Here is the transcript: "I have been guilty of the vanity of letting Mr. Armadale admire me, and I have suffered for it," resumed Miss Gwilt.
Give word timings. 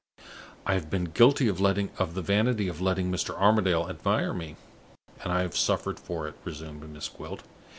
"I 0.65 0.73
have 0.73 0.89
been 0.89 1.03
guilty 1.13 1.47
of 1.47 1.59
the 1.59 2.21
vanity 2.23 2.67
of 2.67 2.81
letting 2.81 3.11
Mr. 3.11 3.35
Armadale 3.39 3.87
admire 3.87 4.33
me, 4.33 4.55
and 5.23 5.31
I 5.31 5.41
have 5.41 5.55
suffered 5.55 5.99
for 5.99 6.27
it," 6.27 6.33
resumed 6.43 6.89
Miss 6.91 7.07
Gwilt. 7.07 7.43